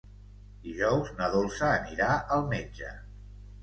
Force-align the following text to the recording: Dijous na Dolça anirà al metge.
Dijous 0.63 1.13
na 1.21 1.29
Dolça 1.35 1.71
anirà 1.77 2.11
al 2.39 2.47
metge. 2.59 2.95